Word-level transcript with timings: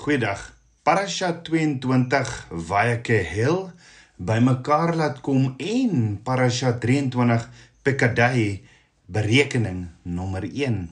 Goeiedag. 0.00 0.40
Parasha 0.80 1.28
22 1.44 2.46
Vayakehel 2.48 3.66
bymekaar 4.16 4.94
laat 4.96 5.18
kom 5.20 5.50
en 5.60 6.16
Parasha 6.24 6.72
23 6.80 7.44
Pekadai 7.84 8.64
berekening 9.04 9.90
nommer 10.02 10.46
1. 10.48 10.88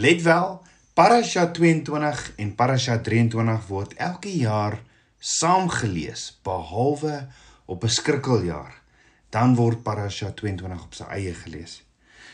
Let 0.00 0.22
wel, 0.24 0.62
Parasha 0.96 1.44
22 1.52 2.32
en 2.40 2.54
Parasha 2.56 2.96
23 3.04 3.68
word 3.68 3.92
elke 4.00 4.32
jaar 4.32 4.80
saam 5.20 5.68
gelees 5.68 6.40
behalwe 6.40 7.28
op 7.68 7.84
'n 7.84 7.96
skrikkeljaar. 8.00 8.80
Dan 9.28 9.54
word 9.60 9.82
Parasha 9.82 10.32
22 10.32 10.84
op 10.84 10.94
sy 10.94 11.04
eie 11.20 11.34
gelees. 11.34 11.82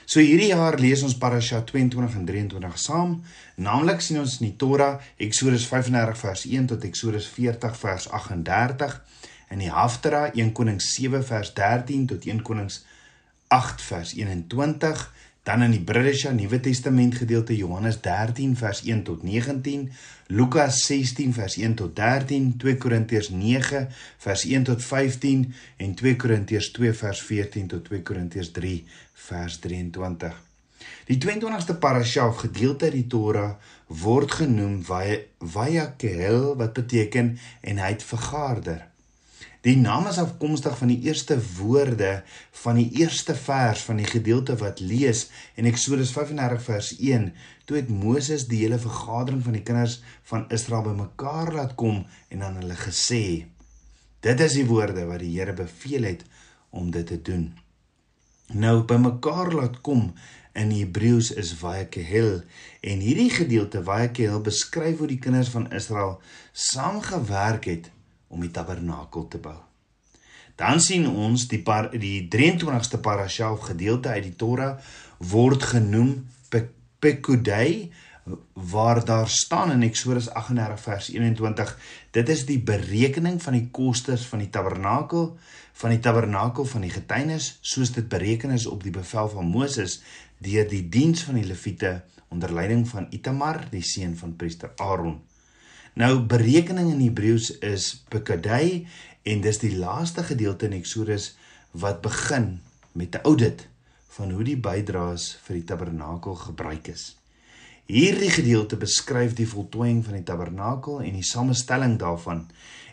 So 0.08 0.22
hierdie 0.24 0.54
jaar 0.54 0.78
lees 0.80 1.02
ons 1.04 1.18
Parasha 1.20 1.58
22 1.68 2.14
en 2.16 2.22
23 2.24 2.76
saam. 2.80 3.10
Naamlik 3.60 4.00
sien 4.00 4.16
ons 4.22 4.38
in 4.38 4.46
die 4.46 4.54
Torah 4.56 4.94
Eksodus 5.20 5.66
35 5.68 6.16
vers 6.22 6.44
1 6.48 6.70
tot 6.70 6.86
Eksodus 6.88 7.26
40 7.34 7.74
vers 7.76 8.06
38 8.16 8.94
in 9.52 9.60
die 9.60 9.68
Haftara 9.68 10.22
1 10.30 10.54
Konings 10.56 10.88
7 10.94 11.20
vers 11.28 11.52
13 11.58 12.06
tot 12.14 12.24
1 12.24 12.40
Konings 12.40 12.78
8 13.52 13.84
vers 13.84 14.14
21 14.16 15.04
dan 15.42 15.62
in 15.62 15.70
die 15.70 15.80
Britse 15.80 16.32
Nuwe 16.32 16.60
Testament 16.60 17.14
gedeelte 17.14 17.56
Johannes 17.56 18.00
13 18.00 18.56
vers 18.56 18.82
1 18.84 19.02
tot 19.02 19.22
19, 19.22 19.86
Lukas 20.26 20.82
16 20.86 21.32
vers 21.32 21.56
1 21.56 21.74
tot 21.74 21.94
13, 21.96 22.56
2 22.56 22.76
Korintiërs 22.76 23.30
9 23.30 23.86
vers 24.18 24.44
1 24.44 24.68
tot 24.68 24.84
15 24.84 25.46
en 25.76 25.94
2 25.94 26.16
Korintiërs 26.16 26.70
2 26.76 26.92
vers 26.92 27.22
14 27.22 27.66
tot 27.66 27.84
2 27.84 28.02
Korintiërs 28.02 28.52
3 28.52 28.84
vers 29.28 29.58
23. 29.58 30.36
Die 31.08 31.16
22ste 31.16 31.78
parasha 31.80 32.28
of 32.28 32.42
gedeelte 32.44 32.90
uit 32.90 32.98
die 32.98 33.06
Torah 33.08 33.56
word 33.88 34.36
genoem 34.42 34.82
Vayakehel 34.84 36.52
wat 36.60 36.76
beteken 36.76 37.38
en 37.60 37.80
hy 37.80 37.94
het 37.94 38.04
vergader. 38.04 38.87
Die 39.66 39.74
naam 39.76 40.06
is 40.06 40.20
afkomstig 40.22 40.76
van 40.78 40.90
die 40.92 41.00
eerste 41.08 41.34
woorde 41.56 42.22
van 42.60 42.78
die 42.78 42.90
eerste 43.00 43.34
vers 43.34 43.82
van 43.88 43.98
die 43.98 44.06
gedeelte 44.06 44.54
wat 44.60 44.78
lees 44.78 45.24
in 45.58 45.66
Eksodus 45.66 46.12
35 46.14 46.62
vers 46.62 46.92
1. 46.94 47.32
Toe 47.66 47.80
het 47.80 47.90
Moses 47.90 48.46
die 48.46 48.62
hele 48.62 48.78
vergadering 48.78 49.42
van 49.42 49.58
die 49.58 49.64
kinders 49.66 49.98
van 50.30 50.46
Israel 50.54 50.86
bymekaar 50.86 51.52
laat 51.56 51.74
kom 51.74 52.04
en 52.30 52.46
aan 52.46 52.60
hulle 52.62 52.78
gesê: 52.78 53.48
Dit 54.22 54.40
is 54.46 54.54
die 54.60 54.66
woorde 54.70 55.08
wat 55.10 55.24
die 55.26 55.34
Here 55.34 55.56
beveel 55.58 56.06
het 56.06 56.22
om 56.70 56.92
dit 56.94 57.06
te 57.06 57.18
doen. 57.18 57.50
Nou 58.54 58.84
bymekaar 58.86 59.52
laat 59.52 59.82
kom 59.82 60.12
in 60.54 60.70
Hebreëus 60.70 61.32
is 61.34 61.52
Vayakehel 61.58 62.44
en 62.80 63.02
hierdie 63.02 63.30
gedeelte 63.34 63.82
Vayakehel 63.82 64.40
beskryf 64.46 65.02
hoe 65.02 65.10
die 65.10 65.20
kinders 65.22 65.50
van 65.50 65.66
Israel 65.74 66.20
saamgewerk 66.52 67.66
het 67.66 67.90
om 68.28 68.40
die 68.44 68.52
tabernakel 68.52 69.28
te 69.28 69.40
bou. 69.42 69.56
Dan 70.58 70.80
sien 70.82 71.06
ons 71.06 71.46
die 71.50 71.60
par, 71.62 71.90
die 71.94 72.26
23ste 72.30 72.98
parasha 73.02 73.52
of 73.54 73.68
gedeelte 73.70 74.10
uit 74.10 74.24
die 74.26 74.36
Torah 74.36 74.74
word 75.18 75.62
genoem 75.74 76.26
Pekudei 76.98 77.92
waar 78.52 79.04
daar 79.04 79.28
staan 79.28 79.70
in 79.70 79.82
Eksodus 79.82 80.28
38 80.30 80.80
vers 80.80 81.08
21 81.14 81.78
dit 82.10 82.28
is 82.28 82.42
die 82.46 82.58
berekening 82.58 83.38
van 83.42 83.54
die 83.56 83.68
kostes 83.70 84.26
van 84.26 84.42
die 84.42 84.50
tabernakel 84.50 85.30
van 85.80 85.94
die 85.94 86.00
tabernakel 86.04 86.66
van 86.68 86.84
die 86.84 86.92
getuienis 86.92 87.52
soos 87.60 87.94
dit 87.94 88.08
bereken 88.08 88.50
is 88.50 88.66
op 88.66 88.82
die 88.82 88.92
bevel 88.92 89.30
van 89.32 89.48
Moses 89.54 90.00
deur 90.44 90.68
die 90.68 90.82
diens 90.88 91.22
van 91.24 91.38
die 91.40 91.46
leviete 91.46 92.00
onder 92.28 92.52
leiding 92.52 92.84
van 92.88 93.08
Itamar 93.10 93.62
die 93.70 93.82
seun 93.82 94.16
van 94.18 94.36
priester 94.36 94.74
Aaron 94.76 95.20
Nou 95.98 96.20
berekening 96.30 96.92
in 96.92 97.00
Hebreëus 97.02 97.48
is 97.66 98.04
Pekadai 98.06 98.86
en 99.26 99.40
dis 99.42 99.56
die 99.58 99.72
laaste 99.74 100.22
gedeelte 100.22 100.68
in 100.68 100.76
Eksodus 100.76 101.32
wat 101.74 102.04
begin 102.04 102.60
met 102.92 103.16
'n 103.18 103.26
audit 103.26 103.66
van 104.14 104.30
hoe 104.30 104.44
die 104.44 104.56
bydraes 104.56 105.24
vir 105.42 105.58
die 105.58 105.64
tabernakel 105.64 106.34
gebruik 106.34 106.88
is. 106.94 107.16
Hierdie 107.86 108.30
gedeelte 108.30 108.76
beskryf 108.76 109.34
die 109.34 109.48
voltooiing 109.48 110.04
van 110.04 110.14
die 110.14 110.22
tabernakel 110.22 111.02
en 111.02 111.18
die 111.18 111.26
samestelling 111.26 111.98
daarvan 111.98 112.46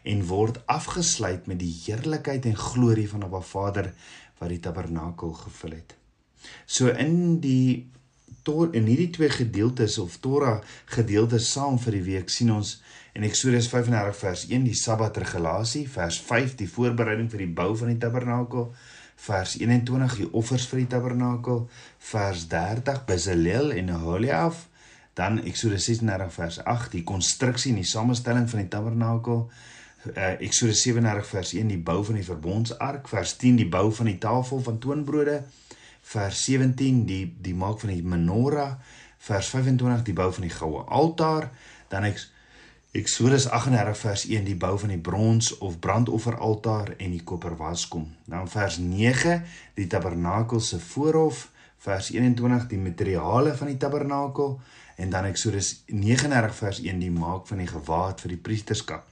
en 0.04 0.26
word 0.26 0.66
afgesluit 0.66 1.46
met 1.46 1.60
die 1.60 1.76
heerlikheid 1.86 2.46
en 2.46 2.58
glorie 2.58 3.10
van 3.10 3.24
Abba 3.24 3.42
Vader 3.42 3.94
wat 4.38 4.50
die 4.50 4.60
tabernakel 4.60 5.34
gevul 5.34 5.72
het. 5.72 5.96
So 6.66 6.88
in 6.88 7.40
die 7.40 7.92
Tor 8.46 8.70
in 8.78 8.86
hierdie 8.86 9.10
twee 9.10 9.30
gedeeltes 9.30 9.98
of 9.98 10.20
Torah 10.22 10.60
gedeeltes 10.94 11.48
saam 11.52 11.80
vir 11.82 11.98
die 11.98 12.06
week 12.06 12.30
sien 12.30 12.52
ons 12.54 12.76
in 13.16 13.24
Eksodus 13.24 13.70
35 13.72 14.18
vers 14.20 14.44
1 14.50 14.68
die 14.68 14.76
Sabbat 14.76 15.18
regulasie, 15.24 15.86
vers 15.88 16.20
5 16.22 16.58
die 16.60 16.68
voorbereiding 16.70 17.30
vir 17.32 17.46
die 17.46 17.54
bou 17.58 17.72
van 17.80 17.94
die 17.94 18.00
tabernakel, 18.02 18.68
vers 19.16 19.56
21 19.62 20.18
die 20.20 20.28
offers 20.36 20.68
vir 20.68 20.84
die 20.84 20.90
tabernakel, 20.92 21.64
vers 22.12 22.46
30 22.52 23.06
Bezalel 23.08 23.72
en 23.80 23.94
Aholiab, 23.96 24.60
dan 25.16 25.40
Eksodus 25.48 25.88
36 25.88 26.34
vers 26.36 26.60
8 26.66 26.92
die 26.98 27.06
konstruksie 27.08 27.72
en 27.72 27.80
die 27.80 27.88
samestelling 27.88 28.50
van 28.52 28.66
die 28.66 28.72
tabernakel, 28.74 29.46
uh, 30.12 30.34
Eksodus 30.44 30.84
37 30.84 31.30
vers 31.32 31.54
1 31.56 31.72
die 31.72 31.80
bou 31.80 32.02
van 32.04 32.20
die 32.20 32.28
verbondsark, 32.28 33.08
vers 33.08 33.38
10 33.40 33.64
die 33.64 33.70
bou 33.72 33.88
van 33.96 34.12
die 34.12 34.20
tafel 34.20 34.60
van 34.68 34.82
toonbrode 34.84 35.46
vers 36.06 36.44
17 36.46 37.04
die 37.10 37.24
die 37.42 37.56
maak 37.58 37.82
van 37.82 37.94
die 37.94 38.04
menorah, 38.06 38.78
vers 39.26 39.50
25 39.54 40.06
die 40.06 40.16
bou 40.18 40.30
van 40.34 40.46
die 40.46 40.54
goue 40.54 40.86
altaar, 40.86 41.50
dan 41.90 42.08
ek 42.12 42.22
Eksodus 42.96 43.50
38 43.52 43.98
vers 44.00 44.22
1 44.32 44.46
die 44.48 44.56
bou 44.56 44.78
van 44.80 44.94
die 44.94 45.02
brons 45.04 45.50
of 45.58 45.82
brandofferaltaar 45.84 46.94
en 46.96 47.12
die 47.12 47.26
koperwaskom. 47.28 48.06
Dan 48.24 48.48
vers 48.48 48.78
9 48.80 49.42
die 49.76 49.88
tabernakel 49.92 50.62
se 50.64 50.80
voorhof, 50.80 51.50
vers 51.84 52.14
21 52.16 52.70
die 52.72 52.80
materiale 52.80 53.52
van 53.60 53.68
die 53.68 53.78
tabernakel 53.82 54.56
en 54.96 55.12
dan 55.12 55.28
Eksodus 55.28 55.74
39 55.92 56.56
vers 56.56 56.80
1 56.86 57.04
die 57.04 57.12
maak 57.12 57.50
van 57.52 57.60
die 57.66 57.68
gewaad 57.68 58.24
vir 58.24 58.38
die 58.38 58.42
priesterskap. 58.48 59.04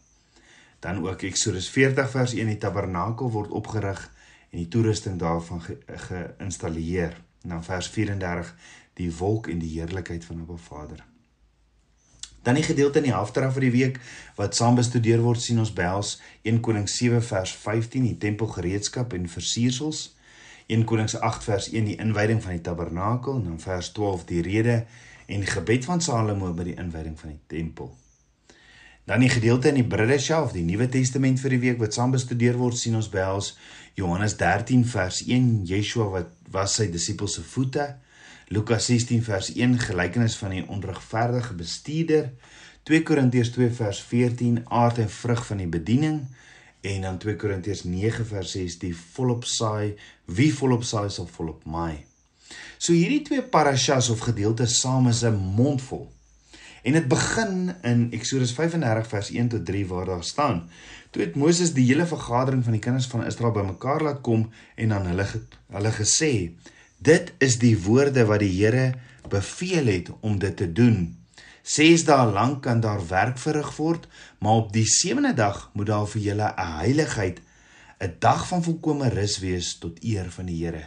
Dan 0.79 1.03
ook 1.03 1.27
Eksodus 1.27 1.67
40 1.75 2.07
vers 2.15 2.37
1 2.39 2.53
die 2.53 2.61
tabernakel 2.63 3.35
word 3.35 3.51
opgerig 3.51 4.07
en 4.53 4.61
die 4.61 4.69
toerusting 4.69 5.17
daarvan 5.19 5.61
geïnstalleer. 6.07 7.17
Ge 7.17 7.31
dan 7.43 7.63
vers 7.63 7.87
34 7.87 8.55
die 8.93 9.09
wolk 9.17 9.47
en 9.47 9.59
die 9.59 9.69
heerlikheid 9.75 10.25
van 10.25 10.39
Abba 10.39 10.55
Vader. 10.55 11.05
Dan 12.43 12.53
die 12.53 12.63
gedeelte 12.63 12.99
in 12.99 13.07
die 13.07 13.15
Haftara 13.15 13.51
vir 13.51 13.65
die 13.67 13.71
week 13.71 13.99
wat 14.35 14.55
saam 14.55 14.75
bestudeer 14.75 15.23
word 15.23 15.41
sien 15.41 15.59
ons 15.63 15.73
behels 15.75 16.17
1 16.43 16.59
Konings 16.63 16.97
7 16.99 17.23
vers 17.23 17.55
15 17.63 18.03
die 18.07 18.17
tempelgereedskap 18.19 19.15
en 19.15 19.29
versiersels 19.31 20.03
1 20.67 20.83
Konings 20.87 21.15
8 21.19 21.43
vers 21.43 21.69
1 21.71 21.89
die 21.91 21.97
inwyding 21.99 22.43
van 22.43 22.57
die 22.57 22.63
tabernakel 22.63 23.39
en 23.39 23.49
dan 23.51 23.59
vers 23.63 23.91
12 23.95 24.27
die 24.31 24.43
rede 24.43 24.83
en 25.27 25.47
gebed 25.47 25.87
van 25.87 26.03
Salomo 26.03 26.51
by 26.53 26.67
die 26.71 26.79
inwyding 26.79 27.19
van 27.19 27.35
die 27.35 27.43
tempel. 27.57 27.91
Dan 29.05 29.19
die 29.19 29.29
gedeelte 29.29 29.67
in 29.67 29.75
die 29.81 29.83
Britse 29.83 30.37
of 30.39 30.53
die 30.55 30.63
Nuwe 30.63 30.85
Testament 30.87 31.41
vir 31.43 31.51
die 31.51 31.59
week 31.59 31.79
wat 31.81 31.95
saam 31.95 32.13
bestudeer 32.15 32.55
word, 32.55 32.77
sien 32.79 32.95
ons 32.95 33.09
behels 33.11 33.49
Johannes 33.99 34.37
13 34.39 34.85
vers 34.87 35.19
1 35.27 35.65
Yeshua 35.67 36.07
wat 36.13 36.29
was 36.53 36.77
sy 36.79 36.87
disippels 36.93 37.35
se 37.35 37.43
voete. 37.43 37.89
Lukas 38.47 38.87
16 38.87 39.25
vers 39.25 39.49
1 39.57 39.75
gelykenis 39.89 40.37
van 40.39 40.55
die 40.55 40.63
onregverdige 40.71 41.57
bestuurder. 41.59 42.31
2 42.87 43.03
Korintiërs 43.03 43.51
2 43.57 43.69
vers 43.75 43.99
14 44.07 44.63
aard 44.71 45.03
en 45.03 45.11
vrug 45.11 45.43
van 45.51 45.59
die 45.65 45.69
bediening 45.75 46.23
en 46.87 47.03
dan 47.03 47.19
2 47.19 47.35
Korintiërs 47.43 47.83
9 47.83 48.29
vers 48.31 48.55
6 48.55 48.79
die 48.87 48.95
volop 48.95 49.43
saai 49.43 49.97
wie 50.31 50.51
volop 50.55 50.87
saai 50.87 51.09
sal 51.11 51.27
volop 51.27 51.67
maai. 51.67 52.05
So 52.79 52.95
hierdie 52.95 53.23
twee 53.27 53.43
parashas 53.43 54.07
of 54.15 54.23
gedeeltes 54.23 54.79
saam 54.79 55.11
is 55.11 55.23
'n 55.27 55.35
mondvol. 55.35 56.12
En 56.83 56.91
dit 56.91 57.07
begin 57.07 57.71
in 57.81 58.07
Eksodus 58.11 58.51
35 58.53 59.07
vers 59.07 59.29
1 59.31 59.47
tot 59.47 59.65
3 59.65 59.85
waar 59.87 60.05
daar 60.05 60.23
staan: 60.23 60.69
Toe 61.11 61.21
het 61.21 61.35
Moses 61.35 61.71
die 61.73 61.85
hele 61.87 62.05
vergadering 62.05 62.63
van 62.63 62.75
die 62.75 62.81
kinders 62.81 63.07
van 63.07 63.23
Israel 63.25 63.55
bymekaar 63.55 64.03
laat 64.03 64.21
kom 64.21 64.49
en 64.75 64.91
aan 64.91 65.07
hulle 65.07 65.27
hulle 65.71 65.91
gesê: 65.95 66.51
Dit 66.97 67.33
is 67.37 67.55
die 67.59 67.77
woorde 67.79 68.25
wat 68.25 68.43
die 68.43 68.51
Here 68.51 68.93
beveel 69.31 69.85
het 69.85 70.11
om 70.19 70.39
dit 70.39 70.57
te 70.57 70.67
doen. 70.71 71.15
Ses 71.63 72.03
dae 72.03 72.27
lank 72.27 72.61
kan 72.67 72.83
daar 72.83 73.07
werk 73.07 73.39
verrig 73.39 73.71
word, 73.79 74.07
maar 74.43 74.65
op 74.65 74.73
die 74.75 74.87
sewende 74.87 75.33
dag 75.33 75.69
moet 75.73 75.87
daar 75.87 76.07
vir 76.07 76.21
julle 76.21 76.51
'n 76.51 76.77
heiligheid, 76.83 77.39
'n 78.03 78.15
dag 78.19 78.47
van 78.47 78.63
volkomme 78.63 79.09
rus 79.09 79.39
wees 79.39 79.77
tot 79.79 80.03
eer 80.03 80.31
van 80.31 80.45
die 80.45 80.65
Here. 80.65 80.83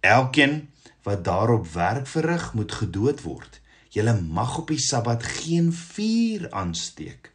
Elkeen 0.00 0.68
wat 1.02 1.24
daarop 1.24 1.72
werk 1.72 2.06
verrig, 2.06 2.54
moet 2.54 2.72
gedood 2.72 3.22
word. 3.22 3.60
Julle 3.88 4.20
mag 4.20 4.58
op 4.58 4.68
die 4.68 4.80
Sabbat 4.80 5.22
geen 5.22 5.72
vuur 5.72 6.50
aansteek 6.50 7.32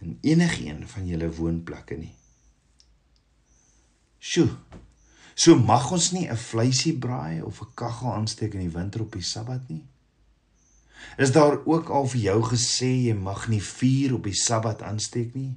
in 0.00 0.18
enigiemand 0.24 0.90
van 0.90 1.06
julle 1.06 1.28
woonplekke 1.36 1.96
nie. 2.00 2.14
Sjoe. 4.18 4.48
So 5.34 5.56
mag 5.56 5.90
ons 5.92 6.10
nie 6.12 6.28
'n 6.28 6.36
vleisie 6.36 6.96
braai 6.98 7.42
of 7.42 7.60
'n 7.60 7.74
kaggel 7.74 8.12
aansteek 8.12 8.54
in 8.54 8.60
die 8.60 8.76
winter 8.78 9.00
op 9.00 9.12
die 9.12 9.22
Sabbat 9.22 9.68
nie. 9.68 9.84
Is 11.16 11.32
daar 11.32 11.66
ook 11.66 11.88
al 11.88 12.06
vir 12.08 12.20
jou 12.20 12.42
gesê 12.42 12.90
jy 13.08 13.14
mag 13.14 13.48
nie 13.48 13.62
vuur 13.62 14.14
op 14.14 14.24
die 14.24 14.34
Sabbat 14.34 14.82
aansteek 14.82 15.34
nie? 15.34 15.56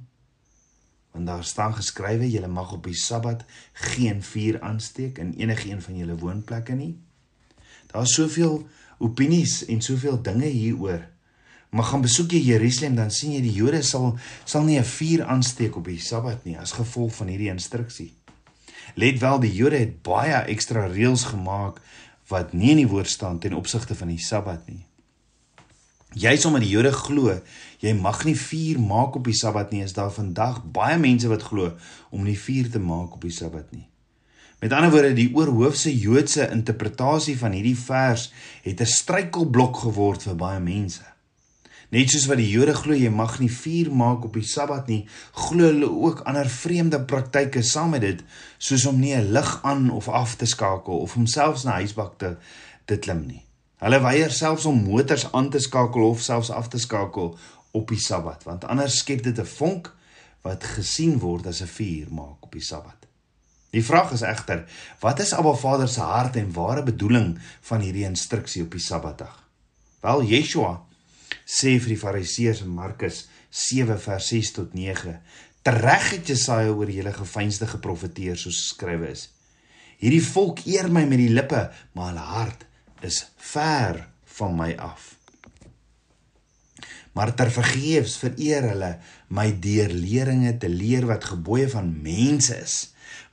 Want 1.12 1.26
daar 1.26 1.44
staan 1.44 1.74
geskrywe 1.74 2.30
jy 2.30 2.46
mag 2.46 2.72
op 2.72 2.84
die 2.84 2.96
Sabbat 2.96 3.44
geen 3.72 4.22
vuur 4.22 4.60
aansteek 4.60 5.18
in 5.18 5.34
enige 5.34 5.70
een 5.70 5.82
van 5.82 5.96
julle 5.96 6.16
woonplekke 6.16 6.74
nie. 6.74 6.98
Daar's 7.92 8.14
soveel 8.14 8.68
opinies 8.98 9.64
en 9.66 9.80
soveel 9.82 10.22
dinge 10.22 10.46
hieroor. 10.46 11.02
Maar 11.74 11.84
gaan 11.84 12.04
besoek 12.04 12.30
jy 12.30 12.38
Jerusalem 12.52 12.94
dan 12.94 13.10
sien 13.10 13.32
jy 13.34 13.40
die 13.42 13.56
Jode 13.56 13.82
sal 13.82 14.12
sal 14.44 14.62
nie 14.62 14.78
'n 14.78 14.84
vuur 14.84 15.24
aansteek 15.24 15.76
op 15.76 15.84
die 15.84 15.98
Sabbat 15.98 16.44
nie 16.44 16.58
as 16.58 16.72
gevolg 16.72 17.14
van 17.14 17.26
hierdie 17.26 17.50
instruksie. 17.50 18.12
Let 18.94 19.18
wel 19.18 19.40
die 19.40 19.54
Jode 19.54 19.76
het 19.76 20.02
baie 20.02 20.44
ekstra 20.46 20.86
reëls 20.86 21.24
gemaak 21.24 21.80
wat 22.28 22.52
nie 22.52 22.70
in 22.70 22.76
die 22.76 22.88
woord 22.88 23.08
staan 23.08 23.38
ten 23.38 23.54
opsigte 23.54 23.94
van 23.94 24.08
die 24.08 24.22
Sabbat 24.22 24.68
nie. 24.68 24.86
Jy's 26.14 26.44
omdat 26.44 26.62
die 26.62 26.70
Jode 26.70 26.92
glo 26.92 27.40
jy 27.82 27.92
mag 27.92 28.24
nie 28.24 28.36
vuur 28.38 28.78
maak 28.80 29.16
op 29.16 29.24
die 29.24 29.34
Sabbat 29.34 29.72
nie, 29.72 29.82
is 29.82 29.92
daar 29.92 30.12
vandag 30.12 30.62
baie 30.64 30.98
mense 30.98 31.28
wat 31.28 31.42
glo 31.42 31.72
om 32.10 32.22
nie 32.22 32.38
vuur 32.38 32.70
te 32.70 32.78
maak 32.78 33.14
op 33.14 33.20
die 33.26 33.34
Sabbat 33.34 33.72
nie. 33.72 33.88
Met 34.60 34.72
ander 34.72 34.90
woorde, 34.90 35.12
die 35.12 35.34
oorhoofse 35.34 35.98
Joodse 35.98 36.50
interpretasie 36.50 37.38
van 37.38 37.52
hierdie 37.52 37.78
vers 37.78 38.32
het 38.62 38.80
'n 38.80 38.86
struikelblok 38.86 39.76
geword 39.76 40.22
vir 40.22 40.36
baie 40.36 40.60
mense. 40.60 41.14
Net 41.94 42.10
soos 42.10 42.24
wat 42.26 42.40
die 42.40 42.48
Jode 42.50 42.72
glo 42.74 42.96
jy 42.96 43.10
mag 43.14 43.36
nie 43.38 43.50
vuur 43.52 43.92
maak 43.94 44.24
op 44.24 44.34
die 44.34 44.46
Sabbat 44.48 44.88
nie, 44.90 45.04
glo 45.32 45.68
hulle 45.68 45.90
ook 45.90 46.24
ander 46.26 46.48
vreemde 46.50 46.98
praktyke 47.00 47.62
saam 47.62 47.90
met 47.94 48.00
dit, 48.00 48.22
soos 48.58 48.86
om 48.90 48.98
nie 49.00 49.14
'n 49.14 49.32
lig 49.32 49.60
aan 49.62 49.90
of 49.90 50.08
af 50.08 50.34
te 50.34 50.46
skakel 50.46 50.98
of 50.98 51.16
om 51.16 51.26
selfs 51.26 51.64
na 51.64 51.78
huisbak 51.78 52.18
te 52.18 52.36
te 52.86 52.96
klim 52.96 53.26
nie. 53.26 53.44
Hulle 53.78 54.00
weier 54.00 54.30
selfs 54.30 54.64
om 54.64 54.82
motors 54.82 55.32
aan 55.32 55.50
te 55.50 55.58
skakel 55.58 56.02
of 56.08 56.20
selfs 56.20 56.50
af 56.50 56.68
te 56.68 56.78
skakel 56.78 57.38
op 57.72 57.88
die 57.88 58.00
Sabbat, 58.00 58.44
want 58.44 58.64
anders 58.64 58.98
skep 58.98 59.22
dit 59.22 59.38
'n 59.38 59.46
vonk 59.46 59.94
wat 60.42 60.64
gesien 60.64 61.18
word 61.18 61.46
as 61.46 61.60
'n 61.62 61.66
vuur 61.66 62.06
maak 62.10 62.42
op 62.42 62.52
die 62.52 62.62
Sabbat. 62.62 63.03
Die 63.74 63.82
vraag 63.82 64.12
is 64.14 64.22
egter, 64.22 64.62
wat 65.02 65.18
is 65.18 65.32
Abba 65.34 65.54
Vader 65.58 65.88
se 65.90 66.02
hart 66.06 66.36
en 66.38 66.52
ware 66.54 66.84
bedoeling 66.86 67.32
van 67.66 67.82
hierdie 67.82 68.04
instruksie 68.06 68.62
op 68.62 68.74
die 68.76 68.82
Sabbatdag? 68.82 69.34
Wel 70.04 70.22
Yeshua 70.30 70.76
sê 71.42 71.74
vir 71.80 71.94
die 71.94 71.98
Fariseërs 71.98 72.62
in 72.62 72.70
Markus 72.70 73.24
7 73.50 73.98
vers 73.98 74.28
6 74.30 74.52
tot 74.60 74.76
9: 74.78 75.16
"Tereg 75.66 76.10
het 76.12 76.30
Jesaja 76.30 76.70
oor 76.70 76.90
julle 76.90 77.12
gefeinsde 77.12 77.66
geprofeteer 77.66 78.38
soos 78.38 78.60
geskrywe 78.62 79.10
is. 79.10 79.28
Hierdie 79.98 80.22
volk 80.22 80.62
eer 80.66 80.90
my 80.92 81.04
met 81.04 81.18
die 81.18 81.34
lippe, 81.34 81.70
maar 81.92 82.12
hulle 82.12 82.26
hart 82.30 82.66
is 83.02 83.24
ver 83.36 84.06
van 84.38 84.56
my 84.56 84.74
af." 84.78 85.16
Maar 87.14 87.34
ter 87.38 87.50
vergeefs 87.54 88.18
vereer 88.18 88.70
hulle 88.72 88.96
my 89.28 89.48
deur 89.62 89.92
leringe 89.94 90.56
te 90.58 90.68
leer 90.68 91.06
wat 91.06 91.30
gebooie 91.32 91.68
van 91.70 91.92
mense 92.02 92.58
is 92.58 92.80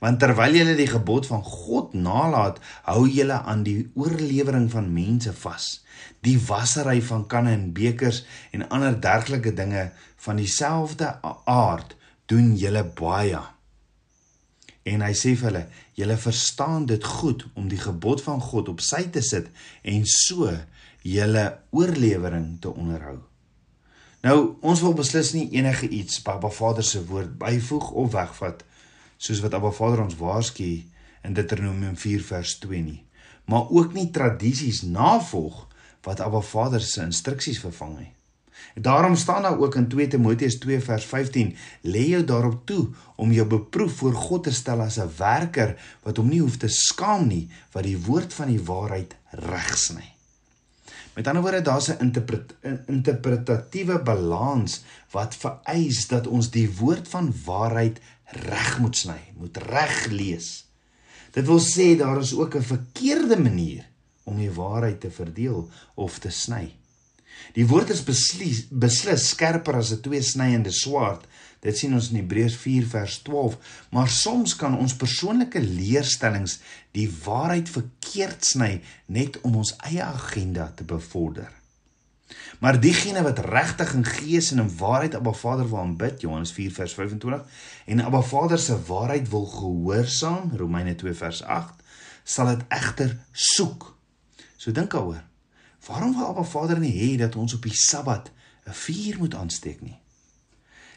Want 0.02 0.18
terwyl 0.18 0.56
julle 0.56 0.74
die 0.78 0.88
gebod 0.90 1.28
van 1.30 1.44
God 1.46 1.94
nalat, 1.94 2.58
hou 2.88 3.04
julle 3.06 3.38
aan 3.38 3.62
die 3.66 3.90
oorlewering 3.94 4.68
van 4.72 4.90
mense 4.94 5.30
vas. 5.44 5.68
Die 6.26 6.38
wassery 6.48 6.98
van 7.06 7.26
kanne 7.30 7.54
en 7.54 7.68
bekers 7.76 8.24
en 8.50 8.66
ander 8.68 8.98
dergelike 8.98 9.54
dinge 9.54 9.90
van 10.26 10.42
dieselfde 10.42 11.14
aard 11.46 11.96
doen 12.30 12.54
julle 12.58 12.84
baie. 12.98 13.42
En 14.82 15.06
hy 15.06 15.12
sê 15.14 15.36
vir 15.38 15.52
hulle, 15.52 15.66
julle 15.94 16.18
verstaan 16.18 16.86
dit 16.90 17.10
goed 17.18 17.46
om 17.54 17.68
die 17.70 17.78
gebod 17.78 18.26
van 18.26 18.42
God 18.42 18.72
op 18.74 18.82
sy 18.82 19.04
te 19.14 19.22
sit 19.22 19.50
en 19.86 20.02
so 20.10 20.50
julle 21.06 21.46
oorlewering 21.70 22.56
te 22.62 22.74
onderhou. 22.74 23.20
Nou, 24.22 24.54
ons 24.62 24.80
wil 24.84 24.92
beslis 24.94 25.32
nie 25.34 25.48
enige 25.58 25.88
iets 25.90 26.20
Baba 26.22 26.46
Vader 26.54 26.84
se 26.86 27.00
woord 27.08 27.32
byvoeg 27.40 27.88
of 27.90 28.12
wegvat 28.12 28.60
soos 29.18 29.40
wat 29.42 29.56
Abba 29.58 29.72
Vader 29.74 30.04
ons 30.04 30.14
waarsku 30.20 30.68
in 31.26 31.34
Deuteronomium 31.34 31.96
4 31.98 32.22
vers 32.28 32.52
2 32.62 32.82
nie, 32.86 33.00
maar 33.50 33.66
ook 33.70 33.96
nie 33.98 34.12
tradisies 34.14 34.84
navolg 34.86 35.64
wat 36.06 36.22
Abba 36.22 36.38
Vader 36.46 36.82
se 36.86 37.02
instruksies 37.02 37.58
vervang 37.62 37.96
nie. 37.98 38.12
Daarom 38.78 39.18
staan 39.18 39.42
daar 39.42 39.58
ook 39.58 39.74
in 39.74 39.88
2 39.90 40.08
Timoteus 40.14 40.60
2 40.62 40.78
vers 40.80 41.04
15: 41.04 41.56
"Lê 41.82 42.06
jou 42.14 42.24
daarop 42.24 42.62
toe 42.66 42.88
om 43.16 43.32
jou 43.32 43.46
beproef 43.46 43.92
voor 43.92 44.14
God 44.14 44.44
te 44.44 44.52
stel 44.52 44.80
as 44.80 45.02
'n 45.02 45.10
werker 45.18 45.74
wat 46.02 46.16
hom 46.16 46.28
nie 46.28 46.40
hoef 46.40 46.56
te 46.56 46.68
skaam 46.68 47.26
nie, 47.26 47.50
wat 47.72 47.82
die 47.82 47.98
woord 47.98 48.34
van 48.34 48.48
die 48.48 48.62
waarheid 48.62 49.16
regsny." 49.30 50.11
Met 51.14 51.26
ander 51.26 51.42
woorde, 51.42 51.62
daar's 51.62 51.88
'n 51.88 52.00
interpret, 52.00 52.54
interpretatiewe 52.86 54.02
balans 54.02 54.82
wat 55.10 55.36
vereis 55.36 56.06
dat 56.06 56.26
ons 56.26 56.50
die 56.50 56.70
woord 56.76 57.08
van 57.08 57.34
waarheid 57.44 58.00
reg 58.24 58.78
moet 58.78 58.96
sny, 58.96 59.20
moet 59.36 59.56
reg 59.56 60.06
lees. 60.06 60.64
Dit 61.32 61.46
wil 61.46 61.60
sê 61.60 61.96
daar 61.96 62.20
is 62.20 62.34
ook 62.34 62.54
'n 62.54 62.62
verkeerde 62.62 63.40
manier 63.40 63.84
om 64.22 64.36
die 64.36 64.50
waarheid 64.50 65.00
te 65.00 65.10
verdeel 65.10 65.70
of 65.94 66.18
te 66.18 66.30
sny. 66.30 66.74
Die 67.52 67.66
woord 67.66 67.90
is 67.90 68.04
beslis, 68.04 68.66
beslis 68.70 69.28
skerper 69.28 69.76
as 69.76 69.92
'n 69.92 70.00
tweesnyende 70.00 70.70
swaard. 70.70 71.24
Dit 71.62 71.78
sien 71.78 71.94
ons 71.94 72.08
in 72.10 72.18
Hebreërs 72.18 72.56
4 72.58 72.86
vers 72.90 73.20
12, 73.22 73.56
maar 73.94 74.08
soms 74.10 74.56
kan 74.58 74.74
ons 74.74 74.96
persoonlike 74.98 75.60
leerstellings 75.62 76.58
die 76.96 77.06
waarheid 77.22 77.70
verkeerd 77.70 78.42
sny 78.44 78.80
net 79.06 79.38
om 79.46 79.60
ons 79.60 79.70
eie 79.86 80.02
agenda 80.02 80.72
te 80.74 80.82
bevorder. 80.84 81.52
Maar 82.58 82.80
diegene 82.82 83.22
wat 83.22 83.44
regtig 83.46 83.94
in 83.94 84.04
gees 84.06 84.50
en 84.50 84.64
in 84.64 84.74
waarheid 84.80 85.14
Abba 85.14 85.32
Vader 85.38 85.68
wil 85.70 85.84
aanbid, 85.84 86.20
Johannes 86.26 86.52
4 86.52 86.74
vers 86.80 86.94
25, 86.98 87.62
en 87.86 88.04
Abba 88.04 88.22
Vader 88.26 88.58
se 88.58 88.82
waarheid 88.90 89.30
wil 89.30 89.46
gehoorsaam, 89.46 90.50
Romeine 90.56 90.94
2 90.98 91.14
vers 91.14 91.42
8, 91.42 91.82
sal 92.24 92.56
dit 92.56 92.66
egter 92.74 93.18
soek. 93.32 93.92
So 94.56 94.74
dink 94.74 94.90
daaroor. 94.90 95.22
Waarom 95.86 96.14
wil 96.18 96.26
Abba 96.26 96.44
Vader 96.46 96.78
nie 96.82 96.94
hê 96.94 97.16
dat 97.22 97.36
ons 97.38 97.54
op 97.54 97.62
die 97.62 97.76
Sabbat 97.86 98.30
'n 98.66 98.78
vuur 98.84 99.18
moet 99.18 99.34
aansteek 99.34 99.80
nie? 99.82 99.98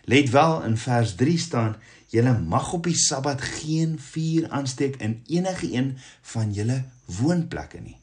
Let 0.06 0.30
wel 0.30 0.64
in 0.64 0.78
vers 0.78 1.16
3 1.16 1.38
staan: 1.38 1.76
"Julle 2.08 2.40
mag 2.40 2.74
op 2.74 2.84
die 2.84 2.96
Sabbat 2.96 3.42
geen 3.42 4.00
vuur 4.00 4.50
aansteek 4.50 4.96
in 4.96 5.22
enige 5.28 5.74
een 5.74 5.98
van 6.22 6.54
julle 6.54 6.84
woonplekke 7.06 7.80
nie." 7.80 7.98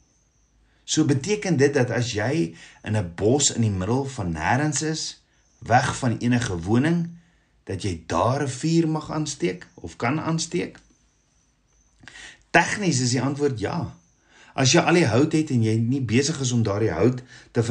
So 0.83 1.05
beteken 1.05 1.57
dit 1.57 1.73
dat 1.73 1.91
as 1.91 2.11
jy 2.11 2.55
in 2.83 2.97
'n 2.97 3.11
bos 3.15 3.51
in 3.55 3.61
die 3.61 3.71
middel 3.71 4.05
van 4.05 4.35
nêrens 4.35 4.83
is, 4.83 5.23
weg 5.59 5.97
van 5.97 6.17
enige 6.17 6.59
woning, 6.59 7.09
dat 7.63 7.81
jy 7.81 8.03
daar 8.05 8.43
'n 8.43 8.49
vuur 8.49 8.87
mag 8.87 9.11
aansteek 9.11 9.67
of 9.73 9.95
kan 9.95 10.21
aansteek? 10.21 10.79
Tegnies 12.49 12.99
is 12.99 13.09
die 13.09 13.21
antwoord 13.21 13.59
ja. 13.59 13.95
As 14.53 14.71
jy 14.71 14.79
al 14.79 14.93
die 14.93 15.07
hout 15.07 15.31
het 15.31 15.49
en 15.49 15.63
jy 15.63 15.75
nie 15.77 16.01
besig 16.01 16.39
is 16.39 16.51
om 16.51 16.63
daardie 16.63 16.91
hout 16.91 17.23
te 17.51 17.63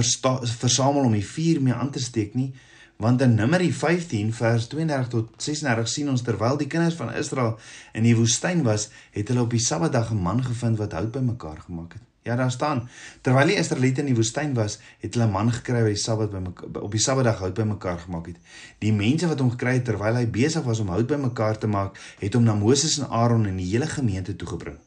versamel 0.59 1.05
om 1.05 1.13
die 1.13 1.27
vuur 1.27 1.63
mee 1.63 1.75
aan 1.75 1.91
te 1.91 2.01
steek 2.01 2.35
nie, 2.35 2.55
want 3.03 3.21
in 3.21 3.35
Numeri 3.35 3.73
15 3.75 4.31
vers 4.35 4.69
32 4.71 5.09
tot 5.11 5.43
36 5.43 5.89
sien 5.91 6.11
ons 6.13 6.23
terwyl 6.23 6.57
die 6.61 6.69
kinders 6.71 6.95
van 6.95 7.11
Israel 7.19 7.57
in 7.99 8.07
die 8.07 8.15
woestyn 8.15 8.63
was, 8.63 8.91
het 9.11 9.33
hulle 9.33 9.43
op 9.43 9.51
die 9.51 9.63
Sabbatdag 9.63 10.13
'n 10.13 10.23
man 10.23 10.43
gevind 10.45 10.79
wat 10.79 10.93
hout 10.93 11.11
bymekaar 11.11 11.61
gemaak 11.67 11.93
het. 11.99 12.03
Ja, 12.23 12.37
daar 12.37 12.51
staan. 12.51 12.89
Terwyl 13.21 13.47
die 13.47 13.57
Israeliete 13.59 14.01
in 14.01 14.07
die 14.07 14.15
woestyn 14.15 14.55
was, 14.55 14.79
het 15.01 15.15
hulle 15.15 15.27
'n 15.27 15.31
man 15.31 15.51
gekry 15.53 15.81
wat 15.83 15.95
die 15.95 16.03
Sabbat 16.03 16.31
by 16.31 16.79
op 16.79 16.91
die 16.91 17.01
Sabbatdag 17.01 17.39
hout 17.39 17.55
bymekaar 17.55 17.99
gemaak 17.99 18.27
het. 18.27 18.37
Die 18.79 18.93
mense 18.93 19.27
wat 19.27 19.41
hom 19.41 19.51
gekry 19.51 19.73
het 19.73 19.85
terwyl 19.85 20.15
hy 20.15 20.27
besig 20.27 20.63
was 20.63 20.79
om 20.79 20.89
hout 20.89 21.07
bymekaar 21.07 21.59
te 21.59 21.67
maak, 21.67 21.99
het 22.19 22.35
hom 22.35 22.45
na 22.45 22.55
Moses 22.55 22.99
en 22.99 23.09
Aaron 23.09 23.47
en 23.47 23.57
die 23.57 23.67
hele 23.67 23.87
gemeente 23.87 24.37
toegebring. 24.37 24.79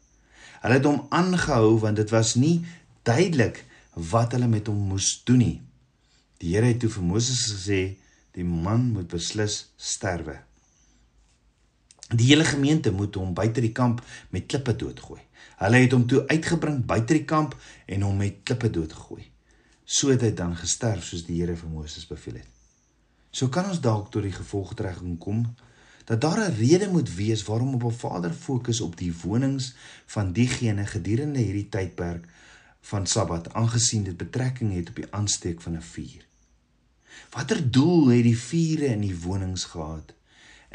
Hulle 0.62 0.74
het 0.74 0.86
hom 0.86 1.06
aangehou 1.10 1.80
want 1.80 1.96
dit 1.96 2.10
was 2.10 2.36
nie 2.36 2.66
duidelik 3.04 3.66
wat 3.94 4.32
hulle 4.32 4.48
met 4.48 4.68
hom 4.68 4.88
moes 4.88 5.22
doen 5.24 5.38
nie. 5.38 5.62
Die 6.38 6.56
Here 6.56 6.66
het 6.66 6.80
toe 6.80 6.90
vir 6.90 7.04
Moses 7.04 7.52
gesê, 7.52 7.98
die 8.36 8.46
man 8.46 8.92
moet 8.92 9.08
beslis 9.08 9.62
sterwe. 9.78 10.40
Die 12.12 12.28
hele 12.28 12.46
gemeente 12.46 12.92
moet 12.92 13.16
hom 13.16 13.34
buite 13.34 13.64
die 13.64 13.74
kamp 13.74 14.02
met 14.30 14.46
klippe 14.52 14.76
doodgooi. 14.76 15.22
Hulle 15.58 15.80
het 15.82 15.94
hom 15.96 16.04
toe 16.08 16.26
uitgebring 16.28 16.84
buite 16.86 17.16
die 17.16 17.26
kamp 17.26 17.56
en 17.88 18.04
hom 18.06 18.20
met 18.20 18.44
klippe 18.44 18.70
doodgegooi. 18.70 19.24
So 19.86 20.12
het 20.12 20.22
hy 20.26 20.34
dan 20.36 20.56
gesterf 20.58 21.06
soos 21.06 21.24
die 21.26 21.40
Here 21.40 21.56
vir 21.56 21.72
Moses 21.72 22.06
beveel 22.10 22.42
het. 22.42 22.52
So 23.32 23.50
kan 23.52 23.70
ons 23.72 23.82
dalk 23.84 24.12
tot 24.12 24.26
die 24.26 24.36
gevolgtrekking 24.36 25.18
kom 25.20 25.46
dat 26.06 26.22
daar 26.22 26.40
'n 26.40 26.56
rede 26.60 26.90
moet 26.90 27.10
wees 27.16 27.44
waarom 27.44 27.74
op 27.74 27.84
'n 27.84 28.00
Vader 28.04 28.34
fokus 28.34 28.82
op 28.82 28.98
die 28.98 29.14
wonings 29.24 29.74
van 30.06 30.32
diegene 30.32 30.86
gedurende 30.86 31.40
hierdie 31.40 31.70
tydperk 31.70 32.28
van 32.82 33.08
Sabbat 33.08 33.54
aangesien 33.54 34.04
dit 34.04 34.18
betrekking 34.18 34.74
het 34.74 34.90
op 34.90 34.96
die 34.96 35.12
aansteek 35.12 35.62
van 35.62 35.76
'n 35.76 35.82
vuur. 35.82 36.26
Watter 37.32 37.72
doel 37.72 38.08
het 38.08 38.24
die 38.24 38.38
vure 38.38 38.86
in 38.86 39.02
die 39.02 39.16
wonings 39.20 39.64
gehad? 39.64 40.16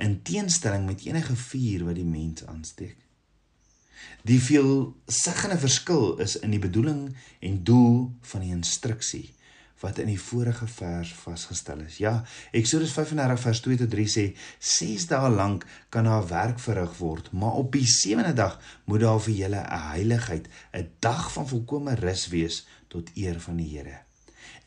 in 0.01 0.23
teenstelling 0.23 0.87
met 0.87 1.05
enige 1.05 1.37
vuur 1.37 1.85
wat 1.85 1.99
die 1.99 2.05
mens 2.09 2.47
aansteek. 2.47 2.97
Die 4.25 4.41
veelsiggende 4.41 5.59
verskil 5.61 6.17
is 6.25 6.39
in 6.41 6.55
die 6.55 6.63
bedoeling 6.63 7.11
en 7.41 7.61
doel 7.65 8.09
van 8.33 8.45
die 8.47 8.55
instruksie 8.55 9.29
wat 9.81 9.97
in 9.97 10.11
die 10.11 10.21
vorige 10.21 10.67
vers 10.69 11.13
vasgestel 11.17 11.81
is. 11.87 11.97
Ja, 12.05 12.19
Eksodus 12.53 12.93
35 12.93 13.41
vers 13.41 13.63
2 13.65 13.79
tot 13.81 13.93
3 13.95 14.05
sê 14.13 14.25
6 14.73 15.07
dae 15.09 15.31
lank 15.33 15.65
kan 15.89 16.05
daar 16.05 16.27
werk 16.29 16.61
verrig 16.61 16.99
word, 16.99 17.31
maar 17.33 17.57
op 17.63 17.73
die 17.73 17.87
sewende 17.89 18.35
dag 18.37 18.59
moet 18.85 19.01
daar 19.07 19.23
vir 19.25 19.35
julle 19.39 19.65
'n 19.65 19.81
heiligheid, 19.89 20.53
'n 20.77 20.91
dag 21.01 21.33
van 21.33 21.49
volkomme 21.49 21.95
rus 21.95 22.29
wees 22.29 22.67
tot 22.89 23.11
eer 23.17 23.41
van 23.41 23.57
die 23.57 23.71
Here. 23.73 24.05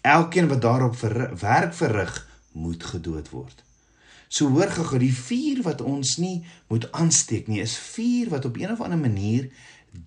Elkeen 0.03 0.47
wat 0.51 0.61
daarop 0.61 0.95
ver, 0.99 1.29
werk 1.39 1.73
verrig, 1.73 2.15
moet 2.51 2.83
gedood 2.83 3.29
word. 3.31 3.63
So 4.27 4.49
hoor 4.51 4.71
gou, 4.73 4.97
die 4.99 5.13
vuur 5.13 5.61
wat 5.63 5.81
ons 5.81 6.17
nie 6.19 6.41
moet 6.67 6.89
aansteek 6.91 7.47
nie, 7.47 7.61
is 7.63 7.77
vuur 7.77 8.33
wat 8.33 8.45
op 8.49 8.57
een 8.59 8.73
of 8.73 8.81
ander 8.81 8.99
manier 8.99 9.47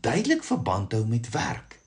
duidelik 0.05 0.45
verband 0.45 0.93
hou 0.93 1.05
met 1.09 1.31
werk. 1.33 1.79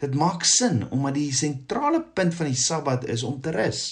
Dit 0.00 0.14
maak 0.14 0.44
sin 0.48 0.84
omdat 0.90 1.16
die 1.18 1.32
sentrale 1.34 2.02
punt 2.14 2.36
van 2.36 2.52
die 2.52 2.60
Sabbat 2.60 3.06
is 3.08 3.24
om 3.26 3.40
te 3.40 3.52
rus. 3.56 3.82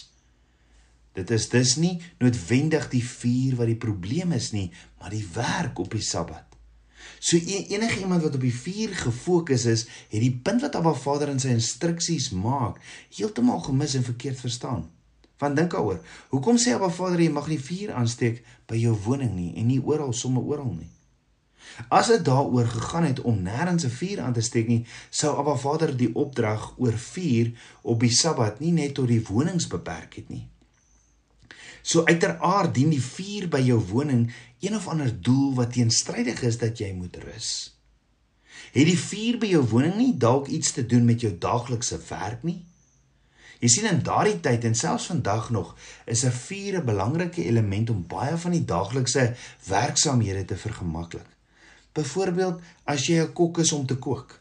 Dit 1.18 1.32
is 1.34 1.48
dus 1.50 1.76
nie 1.82 1.96
noodwendig 2.22 2.86
die 2.92 3.04
vuur 3.04 3.58
wat 3.58 3.72
die 3.72 3.80
probleem 3.80 4.36
is 4.36 4.52
nie, 4.54 4.68
maar 5.00 5.10
die 5.10 5.26
werk 5.34 5.80
op 5.82 5.90
die 5.96 6.04
Sabbat. 6.04 6.47
So 7.18 7.36
e-, 7.36 7.66
enige 7.74 8.00
iemand 8.00 8.22
wat 8.22 8.34
op 8.34 8.40
die 8.40 8.54
vuur 8.54 8.94
gefokus 8.94 9.64
is, 9.64 9.86
het 10.08 10.20
die 10.20 10.34
punt 10.42 10.60
wat 10.64 10.76
Abba 10.76 10.94
Vader 10.94 11.32
in 11.32 11.40
sy 11.42 11.54
instruksies 11.54 12.30
maak, 12.30 12.78
heeltemal 13.16 13.60
gemis 13.66 13.94
en 13.98 14.06
verkeerd 14.06 14.40
verstaan. 14.40 14.86
Want 15.38 15.56
dink 15.56 15.70
daaroor, 15.70 16.00
hoekom 16.34 16.58
sê 16.58 16.74
Abba 16.74 16.90
Vader 16.90 17.20
jy 17.22 17.30
mag 17.30 17.48
nie 17.50 17.60
vuur 17.62 17.94
aansteek 17.94 18.42
by 18.70 18.78
jou 18.78 18.94
woning 19.06 19.34
nie 19.36 19.52
en 19.56 19.68
nie 19.70 19.82
oral 19.82 20.12
sommer 20.12 20.42
oral 20.42 20.72
nie? 20.74 20.90
As 21.94 22.08
dit 22.10 22.24
daaroor 22.24 22.66
gegaan 22.66 23.06
het 23.06 23.20
om 23.20 23.42
nêrens 23.44 23.84
'n 23.84 23.96
vuur 24.00 24.20
aan 24.20 24.32
te 24.32 24.40
steek 24.40 24.68
nie, 24.68 24.86
sou 25.10 25.36
Abba 25.38 25.56
Vader 25.56 25.96
die 25.96 26.14
opdrag 26.14 26.74
oor 26.76 26.96
vuur 26.98 27.52
op 27.82 28.00
die 28.00 28.10
Sabbat 28.10 28.60
nie 28.60 28.72
net 28.72 28.94
tot 28.94 29.08
die 29.08 29.22
wonings 29.22 29.66
beperk 29.66 30.14
het 30.14 30.28
nie. 30.28 30.48
So 31.82 32.04
uiteraard 32.04 32.74
dien 32.74 32.90
die 32.90 33.02
vuur 33.02 33.48
by 33.48 33.60
jou 33.60 33.78
woning 33.90 34.28
een 34.60 34.76
of 34.76 34.88
ander 34.88 35.12
doel 35.22 35.54
wat 35.54 35.72
teenstrydig 35.72 36.42
is 36.42 36.58
dat 36.58 36.78
jy 36.78 36.92
moet 36.92 37.16
rus. 37.16 37.50
Het 38.72 38.86
die 38.86 38.98
vuur 38.98 39.38
by 39.38 39.52
jou 39.52 39.62
woning 39.70 39.96
nie 39.96 40.16
dalk 40.16 40.48
iets 40.52 40.72
te 40.72 40.86
doen 40.86 41.04
met 41.04 41.20
jou 41.20 41.32
daaglikse 41.38 42.00
werk 42.08 42.42
nie? 42.42 42.64
Jy 43.58 43.68
sien 43.72 43.88
in 43.90 44.02
daardie 44.06 44.36
tyd 44.42 44.64
en 44.68 44.76
selfs 44.78 45.08
vandag 45.10 45.48
nog 45.50 45.74
is 46.06 46.24
'n 46.24 46.30
vuur 46.30 46.78
'n 46.78 46.86
belangrike 46.86 47.44
element 47.44 47.90
om 47.90 48.06
baie 48.06 48.36
van 48.36 48.52
die 48.52 48.64
daaglikse 48.64 49.34
werksaamhede 49.66 50.44
te 50.44 50.56
vergemaklik. 50.56 51.26
Byvoorbeeld, 51.92 52.60
as 52.84 53.06
jy 53.06 53.18
'n 53.22 53.32
kok 53.32 53.58
is 53.58 53.72
om 53.72 53.86
te 53.86 53.96
kook, 53.96 54.40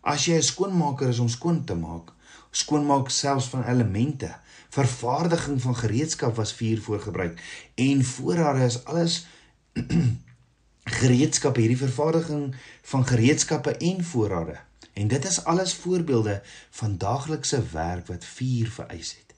as 0.00 0.24
jy 0.24 0.34
'n 0.36 0.42
skoonmaker 0.42 1.08
is 1.08 1.18
om 1.18 1.28
skoon 1.28 1.64
te 1.64 1.74
maak, 1.74 2.12
skoonmaak 2.50 3.10
selfs 3.10 3.48
van 3.52 3.64
elemente, 3.64 4.34
vervaardiging 4.68 5.62
van 5.62 5.76
gereedskap 5.76 6.36
was 6.36 6.52
vuur 6.52 6.80
voorgebruik 6.80 7.40
en 7.74 8.04
voorrade 8.04 8.64
is 8.64 8.84
alles 8.84 9.26
gereedskappe 11.00 11.60
hierdie 11.60 11.78
vervaardiging 11.78 12.54
van 12.82 13.06
gereedskappe 13.06 13.76
en 13.76 14.04
voorrade. 14.04 14.58
En 14.92 15.08
dit 15.08 15.24
is 15.24 15.44
alles 15.44 15.74
voorbeelde 15.74 16.42
van 16.70 16.98
daaglikse 16.98 17.62
werk 17.72 18.06
wat 18.06 18.24
vuur 18.24 18.70
vereis 18.70 19.10
het. 19.10 19.34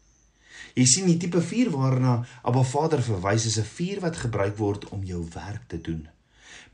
Jy 0.74 0.86
sien 0.90 1.06
die 1.06 1.18
tipe 1.22 1.42
vuur 1.42 1.70
waarna 1.70 2.16
Abba 2.42 2.62
Vader 2.66 3.02
verwys 3.02 3.46
is 3.46 3.58
'n 3.58 3.70
vuur 3.76 4.00
wat 4.00 4.16
gebruik 4.16 4.56
word 4.56 4.88
om 4.88 5.04
jou 5.04 5.26
werk 5.34 5.62
te 5.66 5.80
doen. 5.80 6.08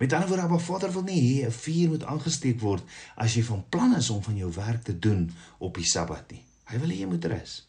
Met 0.01 0.13
ander 0.13 0.29
woorde, 0.29 0.43
Abba 0.43 0.59
Vader 0.59 0.93
wil 0.93 1.03
nie 1.03 1.21
hê 1.21 1.47
'n 1.47 1.53
vuur 1.53 1.89
moet 1.89 2.05
aangesteek 2.05 2.61
word 2.61 2.85
as 3.17 3.35
jy 3.35 3.43
van 3.45 3.65
plan 3.69 3.97
is 3.97 4.11
om 4.11 4.23
van 4.23 4.37
jou 4.37 4.53
werk 4.53 4.83
te 4.83 4.99
doen 4.99 5.33
op 5.59 5.75
die 5.75 5.85
Sabbat 5.85 6.31
nie. 6.31 6.45
Hy 6.65 6.79
wil 6.79 6.89
hê 6.89 6.97
jy 7.01 7.07
moet 7.07 7.25
rus. 7.25 7.67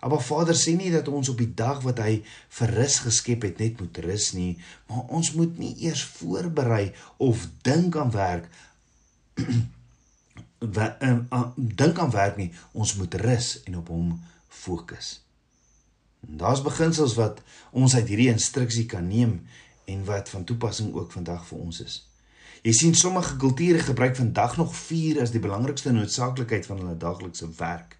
Abba 0.00 0.18
Vader 0.18 0.54
sê 0.54 0.74
nie 0.76 0.90
dat 0.90 1.08
ons 1.08 1.28
op 1.28 1.38
die 1.38 1.54
dag 1.54 1.82
wat 1.82 1.98
hy 1.98 2.24
vir 2.58 2.72
rus 2.74 2.98
geskep 2.98 3.42
het 3.42 3.58
net 3.58 3.80
moet 3.80 3.98
rus 3.98 4.32
nie, 4.32 4.58
maar 4.88 5.06
ons 5.08 5.32
moet 5.32 5.58
nie 5.58 5.74
eers 5.86 6.02
voorberei 6.02 6.92
of 7.16 7.46
dink 7.62 7.96
aan 7.96 8.10
werk 8.10 8.50
uh, 10.60 11.48
dink 11.56 11.98
aan 11.98 12.10
werk 12.10 12.36
nie. 12.36 12.50
Ons 12.72 12.96
moet 12.96 13.14
rus 13.14 13.62
en 13.64 13.76
op 13.76 13.88
hom 13.88 14.20
fokus. 14.48 15.20
Daar's 16.20 16.62
beginsels 16.62 17.14
wat 17.14 17.38
ons 17.70 17.94
uit 17.94 18.08
hierdie 18.08 18.32
instruksie 18.32 18.86
kan 18.90 19.06
neem 19.06 19.46
en 19.86 20.04
wat 20.04 20.28
van 20.28 20.44
toepassing 20.44 20.94
ook 20.94 21.12
vandag 21.12 21.46
vir 21.46 21.58
ons 21.58 21.80
is. 21.80 22.00
Jy 22.66 22.72
sien 22.72 22.94
sommige 22.98 23.36
kulture 23.36 23.78
gebruik 23.78 24.16
vandag 24.16 24.56
nog 24.56 24.74
vuur 24.76 25.20
as 25.22 25.30
die 25.30 25.42
belangrikste 25.42 25.92
noodsaaklikheid 25.94 26.66
van 26.66 26.82
hulle 26.82 26.96
daaglikse 26.96 27.48
werk. 27.58 27.94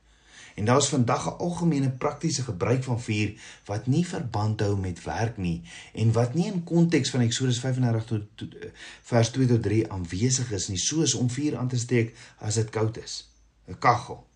En 0.57 0.65
daar's 0.65 0.89
vandag 0.89 1.27
'n 1.27 1.39
algemene 1.39 1.91
praktiese 1.91 2.43
gebruik 2.43 2.85
van 2.85 3.01
vuur 3.01 3.35
wat 3.65 3.87
nie 3.87 4.07
verband 4.07 4.61
hou 4.61 4.77
met 4.77 5.05
werk 5.05 5.37
nie 5.37 5.63
en 5.93 6.13
wat 6.13 6.35
nie 6.35 6.47
in 6.47 6.65
konteks 6.65 7.11
van 7.11 7.21
Eksodus 7.21 7.61
35 7.61 8.05
tot, 8.05 8.23
tot 8.35 8.55
vers 9.03 9.31
2 9.31 9.47
tot 9.47 9.63
3 9.63 9.93
aanwesig 9.93 10.53
is 10.53 10.69
nie, 10.69 10.79
soos 10.79 11.15
om 11.15 11.31
vuur 11.31 11.57
aan 11.57 11.69
te 11.69 11.79
steek 11.79 12.17
as 12.39 12.55
dit 12.55 12.71
koud 12.71 12.97
is, 12.97 13.29
'n 13.69 13.79
kaggel 13.79 14.27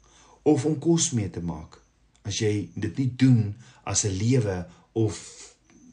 of 0.42 0.64
om 0.64 0.78
kos 0.78 1.11
mee 1.11 1.30
te 1.30 1.40
maak. 1.40 1.80
As 2.23 2.38
jy 2.38 2.71
dit 2.75 2.97
nie 2.97 3.12
doen 3.16 3.57
as 3.83 4.04
'n 4.04 4.16
lewe 4.16 4.66
of 4.92 5.16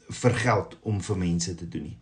vir 0.10 0.34
geld 0.34 0.78
om 0.82 1.02
vir 1.02 1.18
mense 1.18 1.56
te 1.56 1.68
doen 1.68 1.90
nie. 1.90 1.98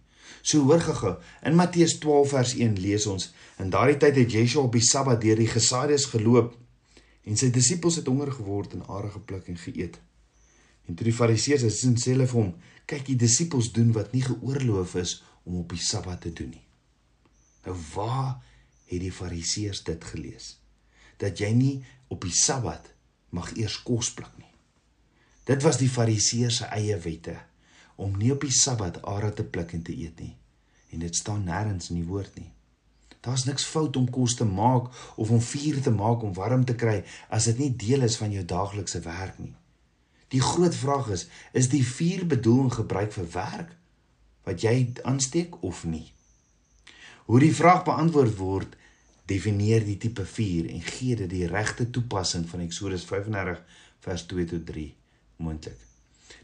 So 0.45 0.61
hoor 0.69 0.81
gou, 0.81 1.15
in 1.41 1.55
Matteus 1.57 1.97
12 2.01 2.29
vers 2.29 2.53
1 2.57 2.77
lees 2.81 3.05
ons: 3.09 3.31
In 3.61 3.71
daardie 3.73 3.97
tyd 4.01 4.19
het 4.19 4.31
Yeshua 4.31 4.65
op 4.67 4.75
die 4.77 4.85
Sabbat 4.85 5.21
deur 5.21 5.39
die 5.41 5.49
gesaaides 5.49 6.05
geloop 6.13 6.53
en 7.25 7.37
sy 7.37 7.49
disippels 7.49 7.97
het 7.97 8.09
honger 8.09 8.31
geword 8.35 8.75
en 8.77 8.83
are 8.85 9.09
gepluk 9.09 9.47
en 9.49 9.57
geëet. 9.57 9.97
En 10.85 10.93
toe 10.93 11.07
die 11.07 11.15
Fariseërs 11.17 11.65
het 11.65 11.73
sien 11.73 11.95
sê 11.97 12.13
hulle 12.13 12.27
vir 12.29 12.41
hom: 12.41 12.51
"Kyk, 12.85 13.07
die 13.07 13.17
disippels 13.17 13.71
doen 13.73 13.91
wat 13.93 14.13
nie 14.13 14.21
geoorloof 14.21 14.95
is 15.01 15.23
om 15.45 15.57
op 15.63 15.73
die 15.73 15.81
Sabbat 15.81 16.21
te 16.21 16.33
doen 16.33 16.53
nie." 16.53 16.65
Nou 17.65 17.77
waar 17.95 18.37
het 18.85 19.01
die 19.01 19.11
Fariseërs 19.11 19.83
dit 19.83 20.03
gelees? 20.03 20.59
Dat 21.17 21.39
jy 21.39 21.49
nie 21.57 21.83
op 22.07 22.21
die 22.21 22.33
Sabbat 22.33 22.93
mag 23.29 23.55
eers 23.57 23.81
kos 23.83 24.13
pluk 24.13 24.37
nie. 24.37 24.51
Dit 25.45 25.63
was 25.63 25.81
die 25.81 25.89
Fariseërs 25.89 26.61
se 26.61 26.69
eie 26.69 26.97
wette 27.01 27.39
om 27.95 28.17
nie 28.17 28.31
op 28.33 28.43
die 28.43 28.53
Sabbat 28.53 29.01
are 29.07 29.31
te 29.33 29.43
pluk 29.43 29.73
en 29.73 29.83
te 29.83 29.95
eet 29.95 30.19
nie. 30.19 30.35
En 30.91 31.03
dit 31.03 31.15
staan 31.15 31.45
nêrens 31.47 31.89
in 31.89 32.01
die 32.01 32.07
woord 32.07 32.35
nie. 32.39 32.51
Daar's 33.25 33.45
niks 33.47 33.65
fout 33.65 33.95
om 33.97 34.09
kos 34.09 34.35
te 34.37 34.45
maak 34.45 34.91
of 35.15 35.31
om 35.33 35.41
vuur 35.41 35.81
te 35.81 35.91
maak 35.91 36.23
om 36.23 36.33
warm 36.33 36.65
te 36.65 36.75
kry 36.77 36.99
as 37.33 37.47
dit 37.49 37.57
nie 37.63 37.71
deel 37.85 38.05
is 38.05 38.17
van 38.21 38.31
jou 38.31 38.43
daaglikse 38.45 39.01
werk 39.05 39.39
nie. 39.41 39.55
Die 40.33 40.41
groot 40.41 40.75
vraag 40.75 41.09
is, 41.15 41.25
is 41.53 41.69
die 41.71 41.83
vuur 41.85 42.25
bedoel 42.29 42.67
en 42.67 42.77
gebruik 42.77 43.13
vir 43.15 43.31
werk 43.33 43.73
wat 44.45 44.61
jy 44.61 44.75
aansteek 45.09 45.57
of 45.65 45.85
nie? 45.89 46.05
Hoe 47.25 47.39
die 47.41 47.53
vraag 47.57 47.81
beantwoord 47.87 48.35
word, 48.37 48.75
definieer 49.25 49.81
die 49.85 49.97
tipe 49.97 50.25
vuur 50.35 50.69
en 50.69 50.85
gee 50.85 51.17
dit 51.17 51.31
die 51.31 51.47
regte 51.49 51.89
toepassing 51.89 52.45
van 52.49 52.61
Eksodus 52.67 53.07
35 53.09 53.63
vers 54.05 54.25
2 54.29 54.45
tot 54.53 54.65
3 54.69 54.85
moontlik. 55.41 55.94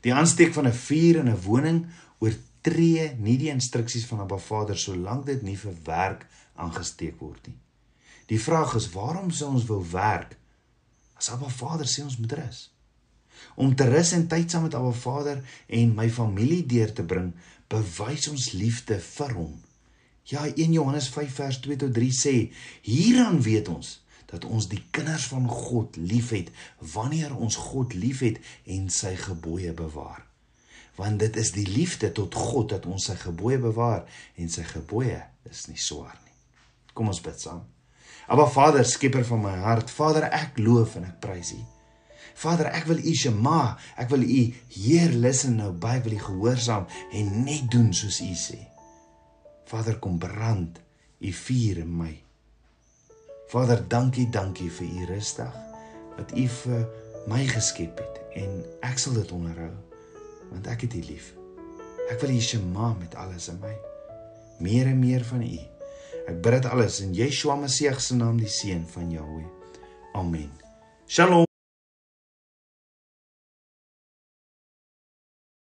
Die 0.01 0.13
aansteek 0.13 0.53
van 0.53 0.67
'n 0.67 0.73
vuur 0.73 1.15
in 1.21 1.29
'n 1.29 1.41
woning 1.41 1.85
oortree 2.19 3.15
nie 3.17 3.37
die 3.37 3.49
instruksies 3.49 4.05
van 4.05 4.19
Abba 4.19 4.37
Vader 4.37 4.77
solank 4.77 5.25
dit 5.25 5.41
nie 5.41 5.57
vir 5.57 5.73
werk 5.85 6.27
aangesteek 6.55 7.19
word 7.19 7.47
nie. 7.47 7.57
Die 8.27 8.39
vraag 8.39 8.75
is 8.75 8.89
waarom 8.89 9.31
sou 9.31 9.49
ons 9.49 9.65
wil 9.65 9.85
werk 9.91 10.37
as 11.15 11.29
Abba 11.29 11.49
Vader 11.49 11.85
sê 11.85 12.03
ons 12.03 12.17
moet 12.17 12.31
rus? 12.31 12.71
Om 13.55 13.75
te 13.75 13.89
rus 13.89 14.11
en 14.11 14.27
tyd 14.27 14.51
saam 14.51 14.63
met 14.63 14.75
Abba 14.75 14.91
Vader 14.91 15.43
en 15.67 15.95
my 15.95 16.09
familie 16.09 16.65
deur 16.65 16.93
te 16.93 17.03
bring, 17.03 17.33
bewys 17.67 18.27
ons 18.27 18.51
liefde 18.51 18.99
vir 18.99 19.33
hom. 19.33 19.61
Ja, 20.23 20.45
1 20.45 20.73
Johannes 20.73 21.09
5 21.09 21.33
vers 21.33 21.59
2 21.59 21.75
tot 21.75 21.93
3 21.93 22.11
sê: 22.11 22.51
"Hieraan 22.81 23.41
weet 23.41 23.67
ons 23.67 24.00
dat 24.29 24.45
ons 24.45 24.67
die 24.71 24.83
kinders 24.91 25.25
van 25.31 25.47
God 25.49 25.95
liefhet 25.95 26.51
wanneer 26.93 27.35
ons 27.35 27.55
God 27.55 27.93
liefhet 27.93 28.39
en 28.65 28.89
sy 28.89 29.15
gebooie 29.15 29.73
bewaar. 29.73 30.23
Want 30.99 31.19
dit 31.23 31.35
is 31.39 31.53
die 31.55 31.67
liefde 31.67 32.11
tot 32.11 32.35
God 32.35 32.69
dat 32.75 32.85
ons 32.85 33.07
sy 33.09 33.15
gebooie 33.19 33.59
bewaar 33.61 34.05
en 34.35 34.49
sy 34.51 34.63
gebooie 34.67 35.21
is 35.49 35.67
nie 35.71 35.79
swaar 35.79 36.17
nie. 36.25 36.35
Kom 36.93 37.09
ons 37.11 37.21
bid 37.23 37.39
saam. 37.39 37.63
Aba 38.31 38.45
Vader, 38.47 38.85
skieper 38.85 39.25
van 39.27 39.41
my 39.43 39.55
hart, 39.63 39.91
Vader, 39.91 40.27
ek 40.31 40.59
loof 40.61 40.95
en 40.99 41.07
ek 41.09 41.19
prys 41.23 41.55
U. 41.57 41.61
Vader, 42.41 42.69
ek 42.71 42.87
wil 42.87 43.01
U 43.03 43.13
Shema, 43.17 43.61
ek 43.99 44.11
wil 44.13 44.23
U 44.23 44.41
Heer 44.75 45.15
listen 45.15 45.57
nou 45.59 45.71
by, 45.75 45.97
wil 46.05 46.15
U 46.15 46.21
gehoorsaam 46.29 46.87
en 47.17 47.31
net 47.43 47.67
doen 47.73 47.91
soos 47.95 48.21
U 48.23 48.31
sê. 48.37 48.59
Vader, 49.71 49.99
kom 50.03 50.19
brand 50.21 50.79
U 51.21 51.33
vuur 51.43 51.83
in 51.83 51.91
my. 51.97 52.13
Vader, 53.51 53.81
dankie, 53.87 54.29
dankie 54.29 54.69
vir 54.71 54.87
u 54.87 55.05
rustig 55.09 55.55
wat 56.15 56.31
u 56.37 56.45
vir 56.47 56.85
my 57.27 57.41
geskep 57.51 57.99
het 57.99 58.37
en 58.39 58.61
ek 58.87 59.01
sal 59.01 59.17
dit 59.19 59.33
onderhou 59.35 59.73
want 60.53 60.69
ek 60.71 60.85
het 60.87 60.95
u 60.95 61.03
lief. 61.09 61.33
Ek 62.11 62.23
wil 62.23 62.31
u 62.35 62.39
shema 62.43 62.93
met 62.99 63.15
alles 63.19 63.49
in 63.51 63.59
my. 63.59 63.75
Meer 64.63 64.91
en 64.91 64.99
meer 65.03 65.23
van 65.27 65.43
u. 65.43 65.51
Ek 66.27 66.41
bid 66.43 66.59
dit 66.59 66.71
alles 66.71 67.03
in 67.03 67.15
Yeshua 67.15 67.59
Messie 67.59 67.91
se 67.99 68.15
naam, 68.15 68.39
die 68.39 68.51
seun 68.51 68.87
van 68.87 69.11
Jahweh. 69.11 69.47
Amen. 70.15 70.51
Shalom. 71.07 71.50